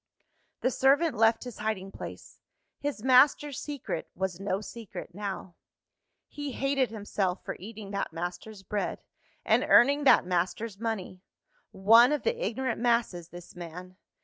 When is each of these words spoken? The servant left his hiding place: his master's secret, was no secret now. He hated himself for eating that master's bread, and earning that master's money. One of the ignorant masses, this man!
The 0.61 0.71
servant 0.71 1.15
left 1.15 1.43
his 1.43 1.59
hiding 1.59 1.91
place: 1.91 2.39
his 2.79 3.03
master's 3.03 3.61
secret, 3.61 4.09
was 4.15 4.39
no 4.39 4.59
secret 4.59 5.13
now. 5.13 5.57
He 6.27 6.53
hated 6.53 6.89
himself 6.89 7.45
for 7.45 7.55
eating 7.59 7.91
that 7.91 8.11
master's 8.11 8.63
bread, 8.63 9.03
and 9.45 9.63
earning 9.63 10.05
that 10.05 10.25
master's 10.25 10.79
money. 10.79 11.21
One 11.69 12.11
of 12.11 12.23
the 12.23 12.43
ignorant 12.43 12.81
masses, 12.81 13.29
this 13.29 13.55
man! 13.55 13.95